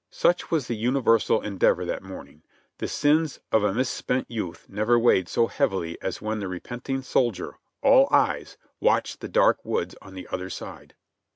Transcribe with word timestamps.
Such 0.09 0.49
was 0.49 0.65
the 0.65 0.73
universal 0.75 1.41
endeavor 1.43 1.85
that 1.85 2.01
morning; 2.01 2.41
the 2.79 2.87
sins 2.87 3.39
of 3.51 3.63
a 3.63 3.71
misspent 3.71 4.31
youth 4.31 4.65
never 4.67 4.97
weighed 4.97 5.29
so 5.29 5.45
heavily 5.45 5.95
as 6.01 6.19
when 6.19 6.39
the 6.39 6.47
repenting 6.47 7.03
soldier, 7.03 7.59
all 7.83 8.07
eyes, 8.09 8.57
watched 8.79 9.19
the 9.21 9.29
dark 9.29 9.63
woods 9.63 9.95
on 10.01 10.15
the 10.15 10.27
other 10.31 10.49
side. 10.49 10.95